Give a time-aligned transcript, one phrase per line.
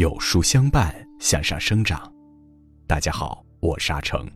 [0.00, 2.10] 有书相伴，向上生长。
[2.86, 4.26] 大家好，我是阿成。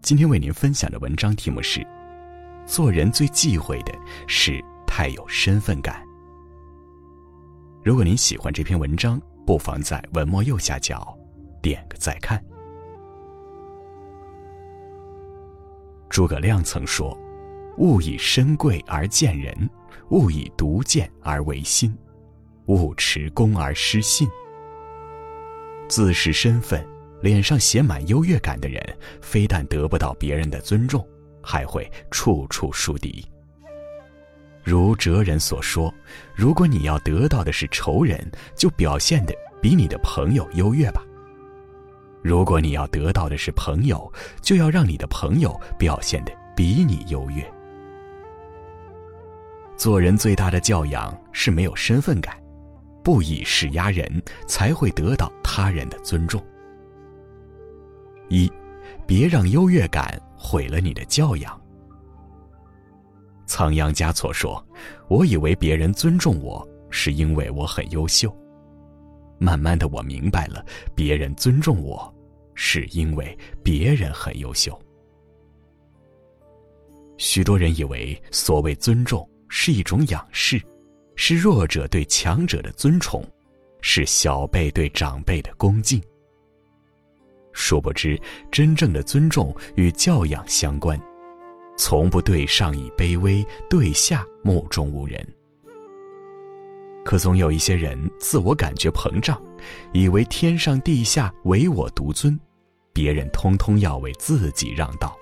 [0.00, 1.84] 今天为您分享的文章题目是：
[2.66, 3.92] 做人最忌讳的
[4.28, 6.00] 是太有身份感。
[7.82, 11.18] 如果您喜欢这篇文章，不妨在文末右下角
[11.60, 12.40] 点个再看。
[16.08, 17.18] 诸葛亮曾说
[17.78, 19.68] ：“勿以身贵而贱人，
[20.10, 21.92] 勿以独见而为心，
[22.66, 24.28] 勿持功而失信。”
[25.90, 26.86] 自恃身份，
[27.20, 28.80] 脸上写满优越感的人，
[29.20, 31.04] 非但得不到别人的尊重，
[31.42, 33.26] 还会处处树敌。
[34.62, 35.92] 如哲人所说
[36.32, 41.02] ：“如果你要得到的是仇人，就表现的比你的朋友优越吧；
[42.22, 47.44] 如果你要得到的是朋友，就要让你的朋友表现的比你优越。”
[49.76, 52.39] 做人最大的教养是没有身份感。
[53.02, 56.44] 不以势压人，才会得到他人的尊重。
[58.28, 58.50] 一，
[59.06, 61.60] 别让优越感毁了你的教养。
[63.46, 64.64] 仓央嘉措说
[65.08, 68.32] ：“我以为别人尊重我，是因为我很优秀。
[69.38, 70.64] 慢慢的，我明白了，
[70.94, 72.14] 别人尊重我，
[72.54, 74.78] 是因为别人很优秀。”
[77.18, 80.62] 许多人以为，所谓尊重是一种仰视。
[81.16, 83.22] 是弱者对强者的尊崇，
[83.80, 86.02] 是小辈对长辈的恭敬。
[87.52, 88.20] 殊不知，
[88.50, 90.98] 真正的尊重与教养相关，
[91.76, 95.26] 从不对上以卑微，对下目中无人。
[97.04, 99.40] 可总有一些人自我感觉膨胀，
[99.92, 102.38] 以为天上地下唯我独尊，
[102.92, 105.16] 别人通通要为自己让道。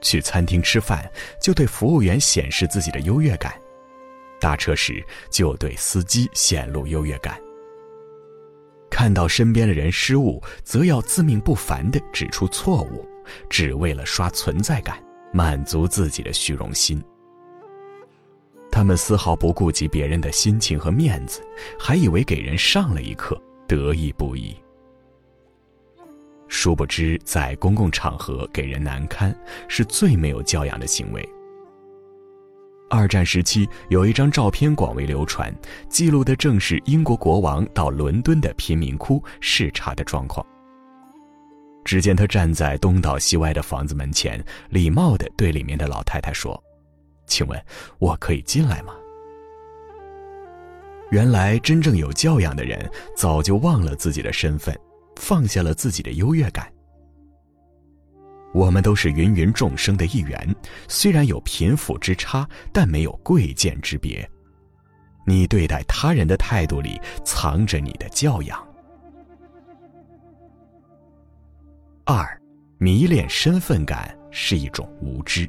[0.00, 1.10] 去餐厅吃饭，
[1.42, 3.60] 就对服务员显示自己的优越感。
[4.40, 7.40] 搭车时就对司机显露优越感，
[8.90, 13.06] 看到身边的人失误，则要自命不凡地指出错误，
[13.48, 15.00] 只为了刷存在感，
[15.32, 17.02] 满足自己的虚荣心。
[18.72, 21.42] 他们丝毫不顾及别人的心情和面子，
[21.78, 24.56] 还以为给人上了一课，得意不已。
[26.46, 29.36] 殊不知，在公共场合给人难堪，
[29.68, 31.28] 是最没有教养的行为。
[32.90, 35.54] 二战时期，有一张照片广为流传，
[35.88, 40.44] 记录的正是英国国王到伦敦的贫民窟视察的状况。
[41.84, 46.60] 只见他站在东倒西歪的房子门前，礼貌地对里面的老太太说
[47.26, 47.64] ：“请问，
[47.98, 48.92] 我可以进来吗？”
[51.10, 54.78] 原来，真正有教养的人早就忘了自己的身份，
[55.16, 56.70] 放下了自己的优越感。
[58.52, 60.56] 我们都是芸芸众生的一员，
[60.88, 64.28] 虽然有贫富之差，但没有贵贱之别。
[65.26, 68.66] 你对待他人的态度里，藏着你的教养。
[72.04, 72.40] 二，
[72.78, 75.48] 迷恋身份感是一种无知。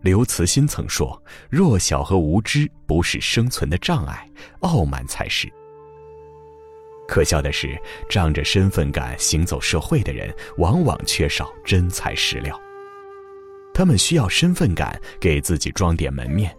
[0.00, 4.28] 刘慈欣曾说：“弱小和无知不是生存的障碍，
[4.62, 5.48] 傲慢才是。”
[7.12, 7.78] 可笑的是，
[8.08, 12.58] 仗着身份感行走社会的人，往往缺少真材实料。
[13.74, 16.56] 他们需要身份感给自己装点门面，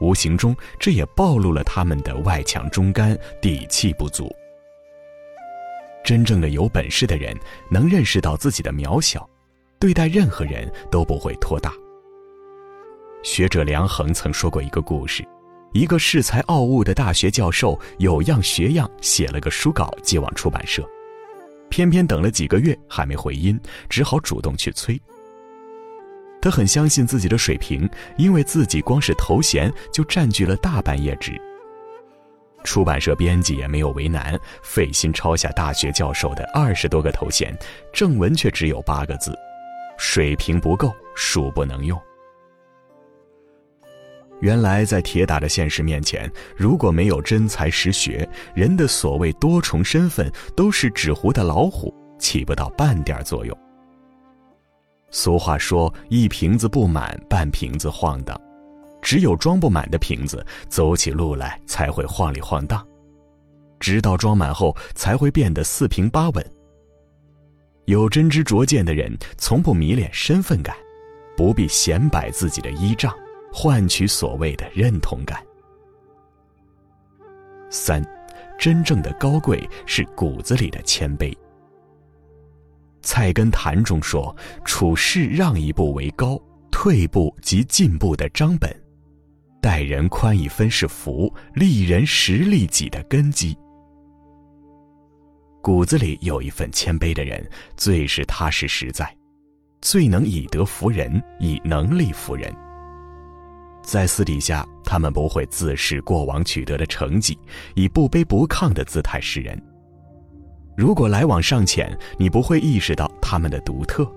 [0.00, 4.28] 无形中这也暴露了他们的外强中干、底气不足。
[6.02, 7.32] 真正的有本事的人，
[7.70, 9.24] 能认识到自己的渺小，
[9.78, 11.72] 对待任何人都不会托大。
[13.22, 15.24] 学者梁衡曾说过一个故事。
[15.72, 20.84] 一个恃才傲物的大学教授有样学样，写了个书稿寄往出版社，
[21.68, 23.58] 偏偏等了几个月还没回音，
[23.88, 25.00] 只好主动去催。
[26.42, 31.40] 他很相信自己的水平，因为自己光是头衔就占据了大半页纸。
[32.64, 37.56] 出版社编辑也没有为难，费心抄下大学教授的二十多个头衔，
[37.92, 39.38] 正文却只有八个字：
[39.98, 41.98] 水平不够，书不能用。
[44.40, 53.56] 原来，在铁打的现实面前，如果没有真才实学，人的所谓多重身份都是纸糊的老虎，起不到半点作用。
[55.10, 58.40] 俗话说：“一瓶子不满，半瓶子晃荡。”
[59.02, 62.86] 只有装不满的瓶子，走起路来才会晃里晃荡，
[63.78, 66.52] 直到装满后，才会变得四平八稳。
[67.86, 70.76] 有真知灼见的人，从不迷恋身份感，
[71.36, 73.12] 不必显摆自己的依仗。
[73.52, 75.44] 换取所谓的认同感。
[77.70, 78.02] 三，
[78.58, 81.30] 真正的高贵是骨子里的谦卑。
[83.02, 88.70] 《菜根谭》中说：“处事让一步为高，退步即进步的章本。”
[89.62, 93.56] 待人宽一分是福，利人实利己的根基。
[95.62, 99.14] 骨子里有一份谦卑的人，最是踏实实在，
[99.82, 102.50] 最能以德服人，以能力服人。
[103.90, 107.36] 在私底下，他们不会自视过往取得的成绩，
[107.74, 109.60] 以不卑不亢的姿态示人。
[110.76, 114.08] 如果来往尚浅，你不会意识到他们的独特，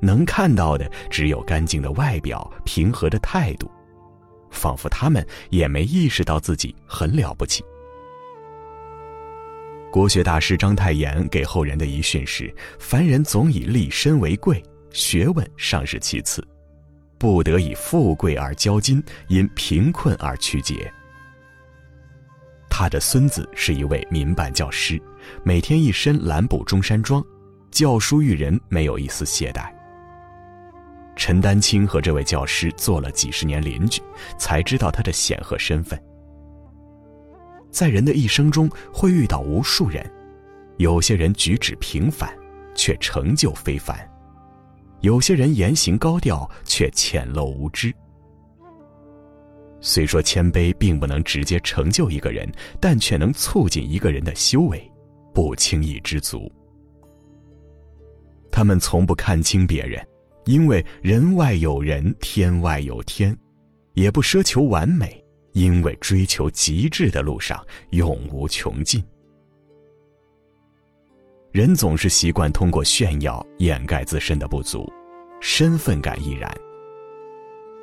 [0.00, 3.70] 能看到的只有干净的外表、平和的态度。
[4.50, 7.64] 仿佛他们也没意识到自己很了不起。
[9.90, 16.46] 国学大师章太炎给后人的遗训是：凡人总以立身为贵，学问尚是其次，
[17.18, 20.92] 不得以富贵而骄矜，因贫困而屈节。
[22.68, 25.00] 他的孙子是一位民办教师，
[25.44, 27.24] 每天一身蓝布中山装，
[27.70, 29.72] 教书育人没有一丝懈怠。
[31.16, 34.02] 陈丹青和这位教师做了几十年邻居，
[34.36, 35.96] 才知道他的显赫身份。
[37.70, 40.04] 在人的一生中，会遇到无数人，
[40.78, 42.28] 有些人举止平凡，
[42.74, 43.96] 却成就非凡；
[45.04, 47.94] 有些人言行高调，却浅陋无知。
[49.78, 54.90] 虽说谦卑并不能直接成就一个人，但却能促进一个人的修为，
[55.34, 56.50] 不轻易知足。
[58.50, 60.02] 他们从不看轻别人。
[60.46, 63.34] 因为人外有人，天外有天，
[63.94, 65.22] 也不奢求完美，
[65.52, 69.02] 因为追求极致的路上永无穷尽。
[71.54, 74.92] 人总是习惯通过炫耀掩盖自身的不足，
[75.40, 76.52] 身份感亦然。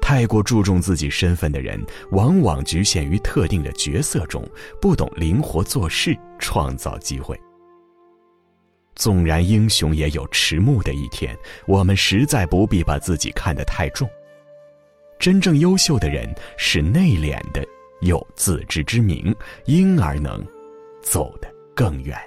[0.01, 1.81] 太过注重自己身份的人，
[2.11, 4.45] 往往局限于特定的角色中，
[4.81, 7.39] 不懂灵活做事，创造机会。
[8.93, 11.33] 纵然英雄也有迟暮的一天，
[11.65, 14.05] 我们实在不必把自己看得太重。
[15.17, 17.65] 真正优秀的人是内敛的，
[18.01, 19.33] 有自知之明，
[19.63, 20.45] 因而能
[21.01, 22.19] 走得更远。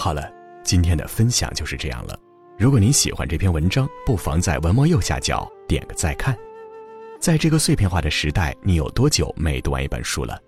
[0.00, 2.16] 好了，今天的分享就是这样了。
[2.56, 6.38] 如果您喜欢这篇文章，不妨在文末右下角点个再看。
[7.18, 10.40] 在这个碎片化的时代，你有多久没读完一本书了？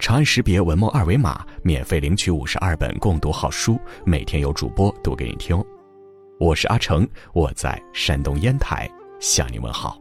[0.00, 5.56] 长按识别文末二维码，免费领取五十二本共读好书，每天有主播读给你听。
[6.40, 10.00] 我是阿成，我在山东烟台向你问好。